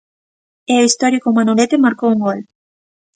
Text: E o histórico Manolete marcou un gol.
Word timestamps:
E 0.73 0.73
o 0.81 0.87
histórico 0.89 1.35
Manolete 1.37 1.83
marcou 1.85 2.09
un 2.15 2.19
gol. 2.27 2.39